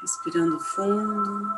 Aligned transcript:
Respirando 0.00 0.58
fundo. 0.58 1.50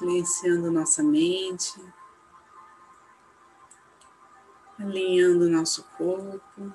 silenciando 0.00 0.70
nossa 0.70 1.02
mente, 1.02 1.80
alinhando 4.80 5.48
nosso 5.48 5.84
corpo. 5.96 6.72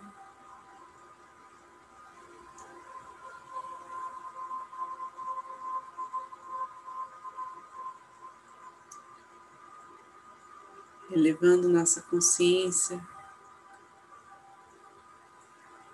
Elevando 11.11 11.69
nossa 11.69 12.01
consciência 12.01 13.01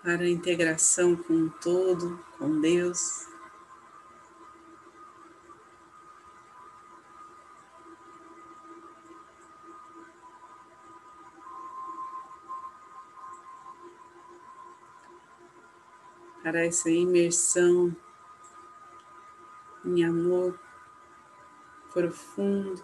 para 0.02 0.22
a 0.22 0.28
integração 0.28 1.14
com 1.14 1.34
o 1.34 1.50
todo, 1.50 2.18
com 2.36 2.60
Deus. 2.60 3.31
Para 16.42 16.66
essa 16.66 16.90
imersão 16.90 17.94
em 19.84 20.04
amor 20.04 20.58
profundo 21.92 22.82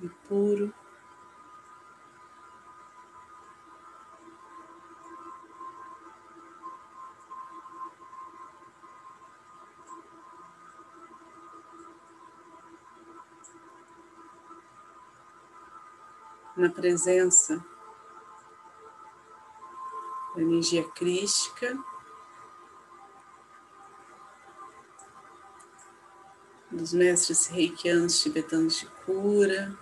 e 0.00 0.08
puro. 0.08 0.72
Na 16.56 16.68
presença 16.68 17.64
da 20.34 20.42
energia 20.42 20.84
crística 20.90 21.76
dos 26.72 26.92
mestres 26.92 27.48
reikianos 27.48 28.20
tibetanos 28.20 28.80
de 28.80 28.86
cura, 29.04 29.78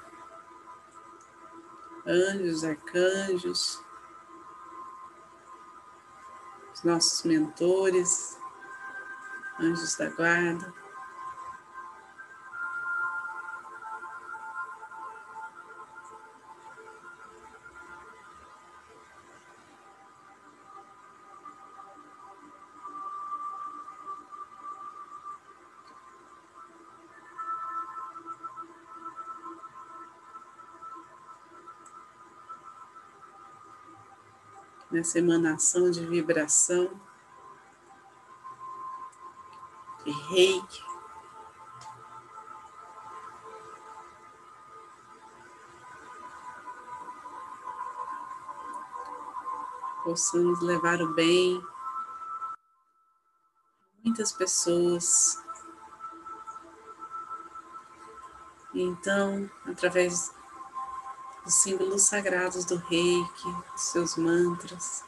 anjos, 2.06 2.64
arcanjos, 2.64 3.80
os 6.74 6.82
nossos 6.82 7.22
mentores, 7.24 8.36
anjos 9.60 9.96
da 9.96 10.08
guarda. 10.10 10.79
Nessa 34.90 35.18
emanação 35.18 35.90
de 35.90 36.04
vibração, 36.06 36.90
de 40.04 40.10
reiki. 40.10 40.82
Possamos 50.02 50.60
levar 50.60 51.00
o 51.02 51.14
bem 51.14 51.62
muitas 54.02 54.32
pessoas. 54.32 55.42
Então, 58.74 59.50
através 59.66 60.34
os 61.44 61.54
símbolos 61.54 62.02
sagrados 62.02 62.64
do 62.64 62.76
reiki, 62.76 63.48
os 63.74 63.80
seus 63.80 64.16
mantras. 64.16 65.04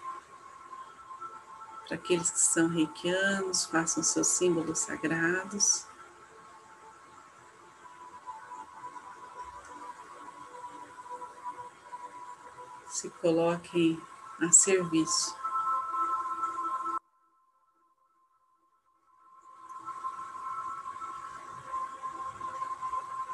Para 1.87 1.97
aqueles 1.97 2.31
que 2.31 2.41
são 2.41 2.69
reikianos, 2.69 3.65
façam 3.67 4.03
seus 4.03 4.29
símbolos 4.29 4.79
sagrados. 4.79 5.87
Se 12.89 13.11
coloquem 13.11 14.01
a 14.41 14.51
serviço. 14.53 15.43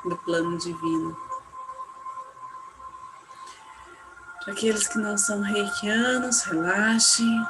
do 0.05 0.17
plano 0.17 0.57
divino. 0.57 1.28
Aqueles 4.51 4.89
que 4.89 4.97
não 4.97 5.19
são 5.19 5.43
reikianos, 5.43 6.43
relaxem. 6.45 7.47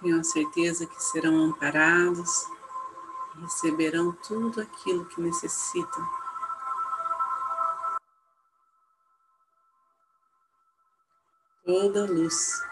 Tenham 0.00 0.20
a 0.20 0.24
certeza 0.24 0.86
que 0.86 1.02
serão 1.02 1.36
amparados 1.42 2.30
e 3.34 3.40
receberão 3.40 4.12
tudo 4.12 4.60
aquilo 4.60 5.06
que 5.06 5.20
necessitam. 5.20 6.08
Toda 11.64 12.06
luz 12.06 12.67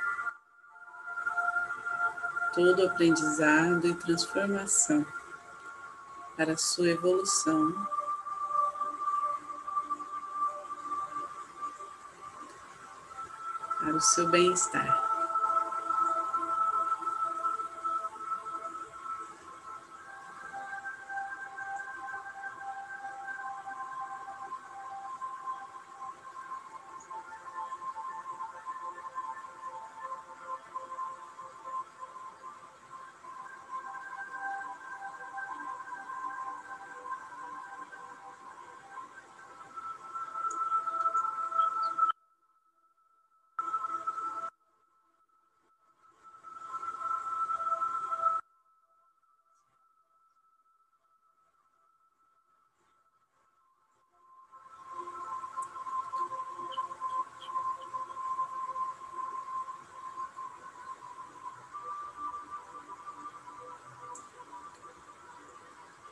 todo 2.57 2.87
aprendizado 2.87 3.87
e 3.87 3.95
transformação 3.95 5.05
para 6.39 6.55
a 6.55 6.57
sua 6.57 6.89
evolução. 6.89 7.87
Para 13.79 13.95
o 13.95 14.01
seu 14.01 14.27
bem-estar. 14.31 15.06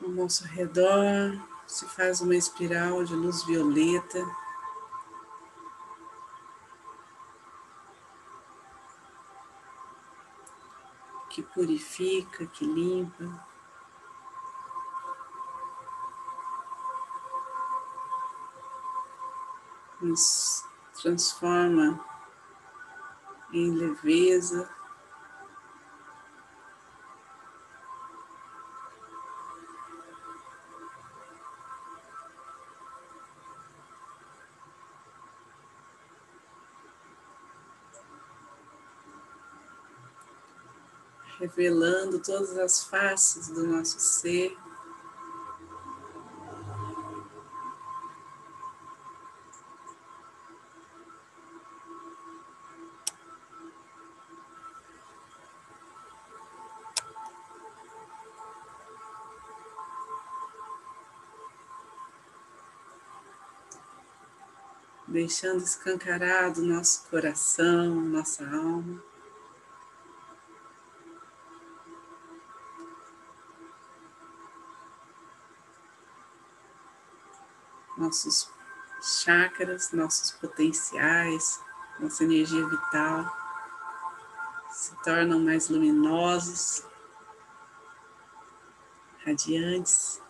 Ao 0.05 0.11
nosso 0.11 0.45
redor 0.45 1.35
se 1.65 1.83
faz 1.87 2.21
uma 2.21 2.35
espiral 2.35 3.03
de 3.03 3.15
luz 3.15 3.43
violeta. 3.43 4.23
Que 11.27 11.41
purifica, 11.41 12.45
que 12.45 12.65
limpa, 12.65 13.47
nos 19.99 20.63
transforma 21.01 21.99
em 23.51 23.71
leveza, 23.71 24.69
revelando 41.55 42.19
todas 42.19 42.57
as 42.57 42.83
faces 42.83 43.47
do 43.47 43.65
nosso 43.65 43.99
ser. 43.99 44.57
deixando 65.07 65.63
escancarado 65.63 66.61
nosso 66.61 67.07
coração, 67.09 68.01
nossa 68.01 68.45
alma. 68.45 69.01
Nossos 78.05 78.49
chakras, 79.01 79.91
nossos 79.91 80.31
potenciais, 80.31 81.59
nossa 81.99 82.23
energia 82.23 82.65
vital 82.67 83.45
se 84.75 84.93
tornam 85.03 85.39
mais 85.39 85.69
luminosos, 85.69 86.85
radiantes. 89.25 90.21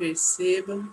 Percebam. 0.00 0.90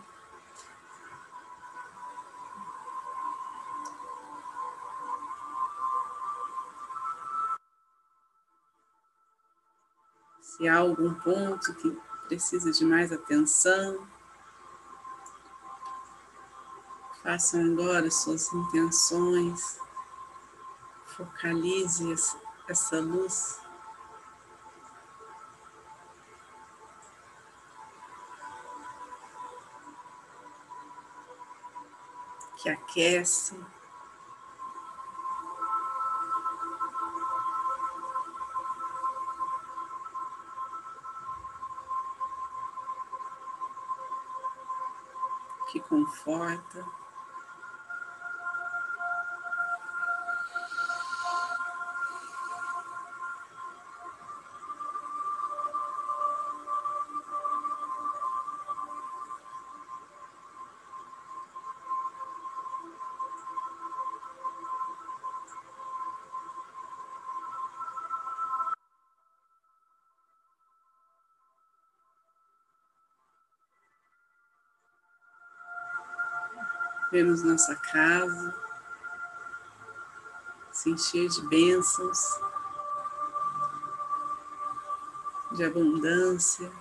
Se 10.42 10.68
há 10.68 10.76
algum 10.76 11.14
ponto 11.14 11.74
que 11.76 11.98
precisa 12.28 12.70
de 12.70 12.84
mais 12.84 13.14
atenção, 13.14 14.06
façam 17.24 17.64
agora 17.72 18.12
suas 18.12 18.52
intenções, 18.52 19.80
focalize 21.06 22.14
essa 22.68 23.00
luz 23.00 23.67
que 32.68 32.70
aquece. 32.70 33.56
Que 45.72 45.80
conforta. 45.82 46.86
Vemos 77.12 77.44
nossa 77.44 77.76
casa 77.76 78.54
se 80.78 80.92
encher 80.92 81.28
de 81.28 81.42
bênçãos, 81.48 82.20
de 85.54 85.64
abundância. 85.64 86.72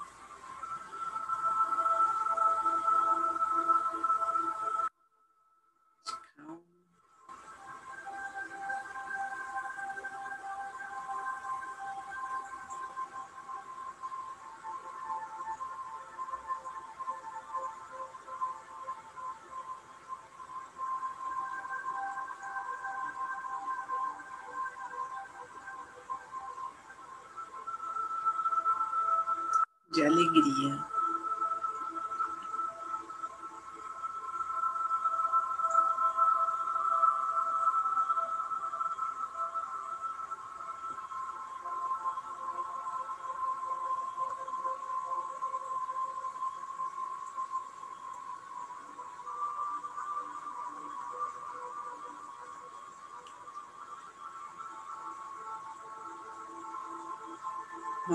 De 29.97 30.07
alegria. 30.07 30.96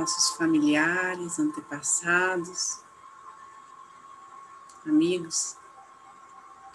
Nossos 0.01 0.35
familiares, 0.35 1.39
antepassados, 1.39 2.79
amigos, 4.83 5.55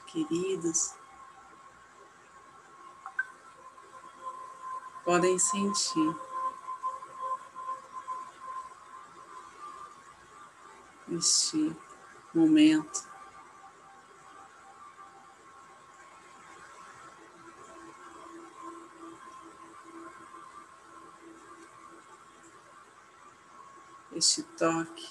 queridos, 0.06 0.94
podem 5.04 5.36
sentir. 5.40 6.16
Este 11.10 11.76
momento 12.32 13.15
este 24.16 24.42
toque. 24.42 25.04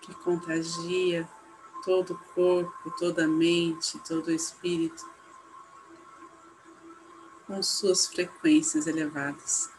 Que 0.00 0.14
contagia 0.14 1.28
todo 1.84 2.14
o 2.14 2.18
corpo, 2.34 2.90
toda 2.98 3.24
a 3.24 3.28
mente, 3.28 3.98
todo 4.00 4.28
o 4.28 4.30
espírito. 4.30 5.13
Com 7.46 7.62
suas 7.62 8.06
frequências 8.06 8.86
elevadas. 8.86 9.74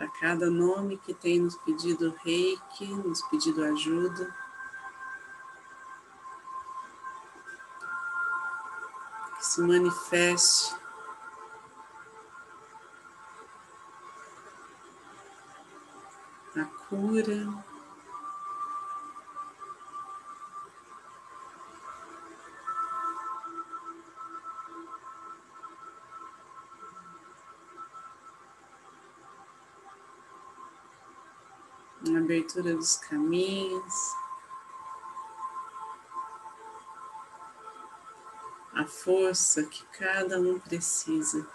para 0.00 0.08
cada 0.08 0.48
nome 0.48 0.96
que 0.96 1.12
tem 1.12 1.38
nos 1.38 1.56
pedido 1.56 2.14
reiki, 2.24 2.86
nos 2.86 3.20
pedido 3.28 3.62
ajuda. 3.62 4.34
Se 9.60 9.66
manifeste 9.66 10.74
a 16.56 16.64
cura. 16.88 17.70
abertura 32.16 32.74
dos 32.74 32.96
caminhos, 32.96 33.94
a 38.80 38.86
força 38.86 39.62
que 39.64 39.84
cada 39.98 40.40
um 40.40 40.58
precisa. 40.58 41.46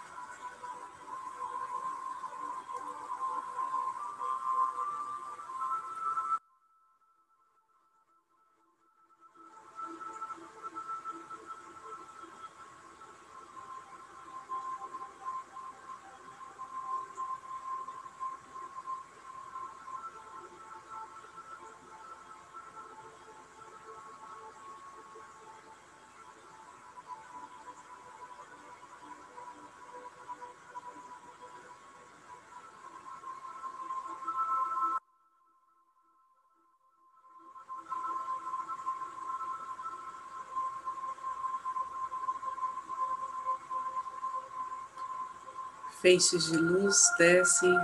Feixes 46.00 46.46
de 46.46 46.58
luz 46.58 47.10
descem 47.18 47.74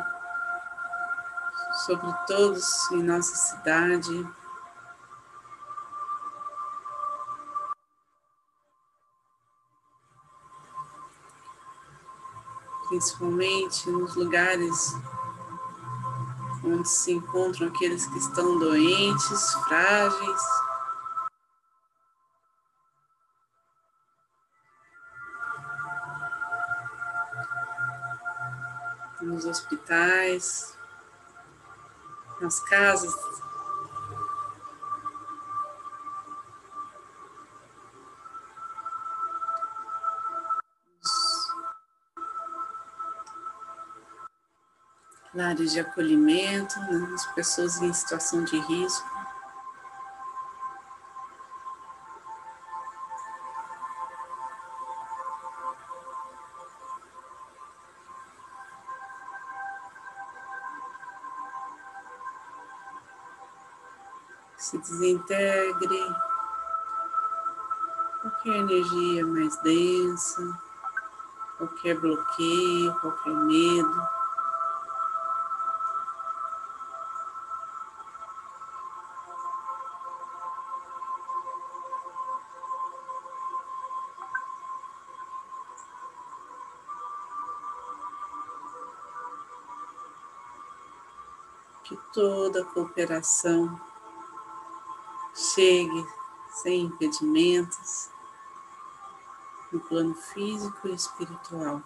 sobre 1.87 2.12
todos 2.26 2.90
em 2.92 3.02
nossa 3.02 3.35
cidade. 3.35 4.28
Principalmente 12.88 13.90
nos 13.90 14.14
lugares 14.14 14.95
onde 16.64 16.88
se 16.88 17.12
encontram 17.12 17.69
aqueles 17.69 18.07
que 18.07 18.19
estão 18.19 18.59
doentes, 18.59 19.54
frágeis. 19.64 20.72
Nos 29.23 29.45
hospitais, 29.45 30.76
nas 32.41 32.61
casas. 32.61 33.14
Lares 45.35 45.73
de 45.73 45.81
acolhimento, 45.81 46.79
né, 46.79 47.11
as 47.14 47.26
pessoas 47.35 47.81
em 47.81 47.93
situação 47.93 48.45
de 48.45 48.59
risco. 48.59 49.12
Se 64.62 64.78
desintegre 64.78 66.16
qualquer 68.21 68.54
energia 68.59 69.26
mais 69.26 69.57
densa, 69.57 70.57
qualquer 71.59 71.99
bloqueio, 71.99 72.95
qualquer 73.00 73.35
medo. 73.35 74.09
Que 91.83 91.97
toda 92.12 92.64
cooperação 92.66 93.91
chegue 95.54 96.06
sem 96.50 96.82
impedimentos 96.82 98.11
no 99.73 99.80
plano 99.80 100.14
físico 100.14 100.88
e 100.88 100.94
espiritual. 100.94 101.82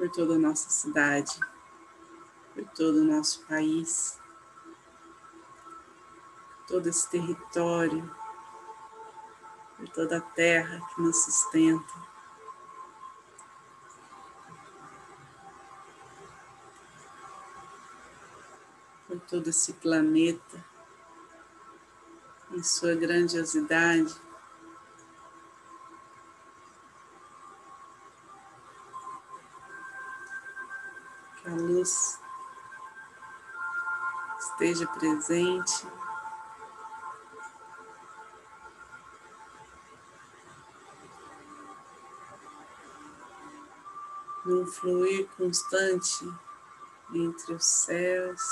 Por 0.00 0.08
toda 0.08 0.36
a 0.36 0.38
nossa 0.38 0.70
cidade, 0.70 1.38
por 2.54 2.64
todo 2.70 3.00
o 3.00 3.04
nosso 3.04 3.44
país, 3.44 4.18
todo 6.66 6.86
esse 6.86 7.06
território, 7.10 8.10
por 9.76 9.86
toda 9.90 10.16
a 10.16 10.20
terra 10.22 10.80
que 10.88 11.02
nos 11.02 11.22
sustenta. 11.22 12.10
Por 19.06 19.20
todo 19.28 19.50
esse 19.50 19.74
planeta, 19.74 20.64
em 22.52 22.62
sua 22.62 22.94
grandiosidade. 22.94 24.29
Esteja 34.38 34.86
presente. 34.88 35.86
Num 44.44 44.66
fluir 44.66 45.28
constante 45.36 46.28
entre 47.14 47.54
os 47.54 47.64
céus. 47.64 48.42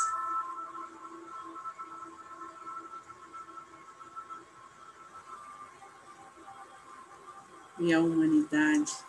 E 7.78 7.94
a 7.94 8.00
humanidade. 8.00 9.08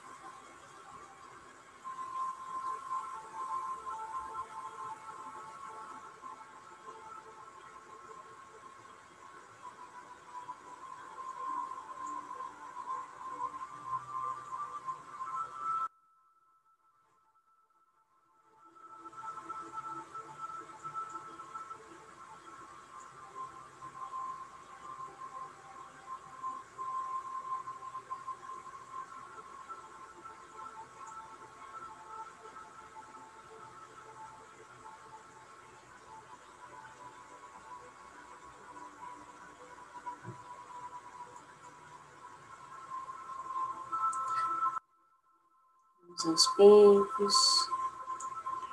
Vamos 46.20 46.26
aos 46.26 46.48
poucos, 46.56 47.70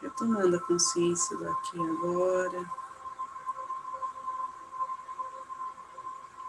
retomando 0.01 0.57
a 0.57 0.61
consciência 0.61 1.37
do 1.37 1.49
aqui 1.49 1.79
e 1.79 1.91
agora, 1.91 2.71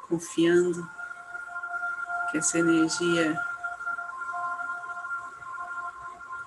confiando 0.07 0.89
que 2.31 2.39
essa 2.39 2.57
energia 2.57 3.39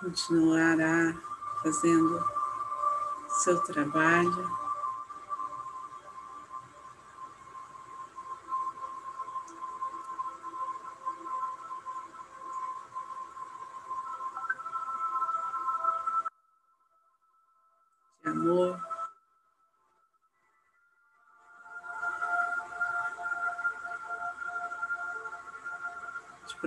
continuará 0.00 1.14
fazendo 1.62 2.25
seu 3.28 3.62
trabalho. 3.62 4.70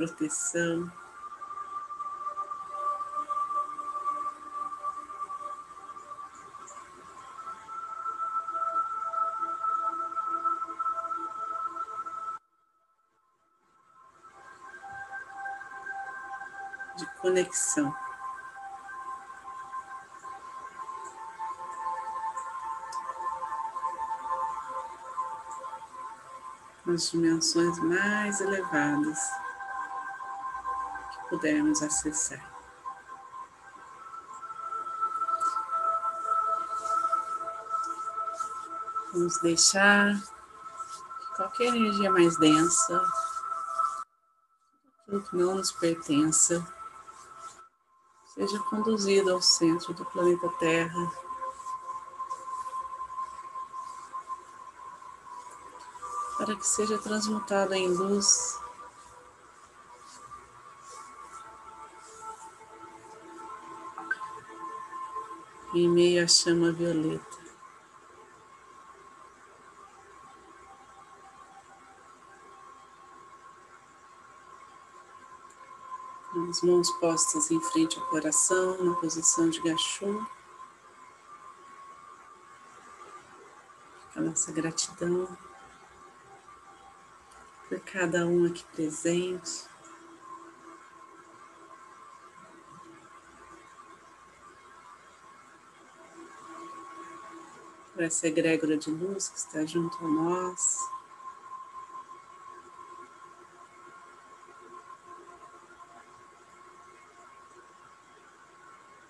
Proteção. 0.07 0.91
De 16.97 17.05
conexão. 17.21 17.95
nas 26.85 27.09
dimensões 27.09 27.79
mais 27.79 28.41
elevadas 28.41 29.42
pudermos 31.33 31.81
acessar. 31.81 32.53
Vamos 39.11 39.39
deixar 39.39 40.13
que 40.13 41.35
qualquer 41.35 41.75
energia 41.75 42.11
mais 42.11 42.37
densa, 42.37 43.01
aquilo 45.01 45.23
que 45.23 45.35
não 45.35 45.55
nos 45.55 45.71
pertença, 45.71 46.63
seja 48.35 48.59
conduzida 48.69 49.31
ao 49.31 49.41
centro 49.41 49.91
do 49.95 50.05
planeta 50.05 50.47
Terra. 50.59 51.11
Para 56.37 56.55
que 56.55 56.67
seja 56.67 56.99
transmutada 56.99 57.75
em 57.75 57.87
luz 57.87 58.61
em 65.73 65.89
meio 65.89 66.23
à 66.23 66.27
chama 66.27 66.71
violeta. 66.71 67.43
As 76.49 76.61
mãos 76.61 76.89
postas 76.99 77.49
em 77.49 77.59
frente 77.59 77.97
ao 77.97 78.05
coração, 78.07 78.83
na 78.83 78.95
posição 78.95 79.49
de 79.49 79.59
gachô. 79.61 80.23
A 84.15 84.21
nossa 84.21 84.51
gratidão 84.51 85.27
por 87.67 87.79
cada 87.79 88.27
um 88.27 88.45
aqui 88.45 88.63
presente. 88.75 89.72
Por 98.03 98.07
essa 98.07 98.27
egrégora 98.27 98.75
de 98.75 98.91
luz 98.91 99.29
que 99.29 99.37
está 99.37 99.65
junto 99.65 99.97
a 100.03 100.07
nós. 100.09 100.77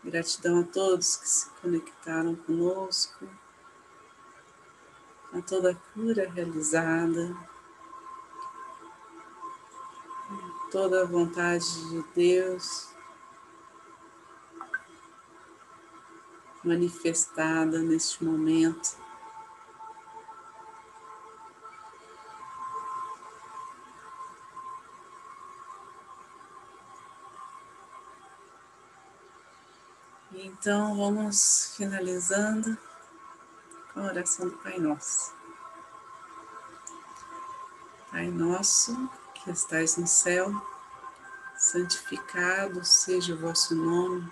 Gratidão 0.03 0.59
a 0.59 0.63
todos 0.63 1.15
que 1.15 1.27
se 1.27 1.49
conectaram 1.59 2.35
conosco, 2.35 3.27
a 5.33 5.41
toda 5.41 5.71
a 5.71 5.75
cura 5.75 6.29
realizada, 6.29 7.35
toda 10.71 11.01
a 11.01 11.05
vontade 11.05 11.65
de 11.89 12.03
Deus 12.13 12.92
manifestada 16.63 17.79
neste 17.79 18.23
momento. 18.23 18.97
Então 30.33 30.95
vamos 30.95 31.73
finalizando 31.75 32.77
com 33.93 33.99
a 33.99 34.03
oração 34.03 34.47
do 34.47 34.57
Pai 34.57 34.79
Nosso. 34.79 35.33
Pai 38.09 38.27
nosso 38.27 39.09
que 39.33 39.51
estais 39.51 39.97
no 39.97 40.07
céu, 40.07 40.51
santificado 41.57 42.85
seja 42.85 43.33
o 43.33 43.37
vosso 43.37 43.75
nome 43.75 44.31